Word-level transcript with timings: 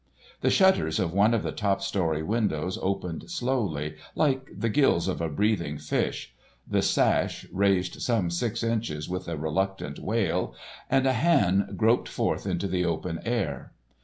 The 0.39 0.49
shutters 0.49 0.99
of 0.99 1.13
one 1.13 1.31
of 1.31 1.43
the 1.43 1.51
top 1.51 1.79
story 1.83 2.23
windows 2.23 2.79
opened 2.81 3.29
slowly, 3.29 3.97
like 4.15 4.49
the 4.51 4.67
gills 4.67 5.07
of 5.07 5.21
a 5.21 5.29
breathing 5.29 5.77
fish, 5.77 6.33
the 6.67 6.81
sash 6.81 7.45
raised 7.51 8.01
some 8.01 8.31
six 8.31 8.63
inches 8.63 9.07
with 9.07 9.27
a 9.27 9.37
reluctant 9.37 9.99
wail, 9.99 10.55
and 10.89 11.05
a 11.05 11.13
hand 11.13 11.73
groped 11.77 12.07
forth 12.09 12.47
into 12.47 12.67
the 12.67 12.83
open 12.83 13.19
air. 13.25 13.73